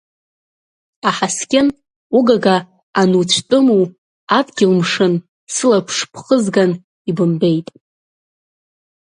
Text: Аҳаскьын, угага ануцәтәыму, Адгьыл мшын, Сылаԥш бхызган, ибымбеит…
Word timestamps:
Аҳаскьын, 1.09 1.67
угага 2.17 2.57
ануцәтәыму, 3.01 3.83
Адгьыл 4.37 4.71
мшын, 4.79 5.13
Сылаԥш 5.53 5.97
бхызган, 6.11 6.71
ибымбеит… 7.09 7.67